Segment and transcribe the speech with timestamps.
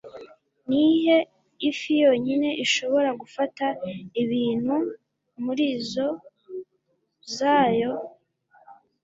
[0.67, 1.17] Nihe
[1.69, 3.65] Ifi Yonyine ishobora gufata
[4.21, 4.75] ibintu
[5.43, 6.07] murizo
[7.35, 7.93] zayo?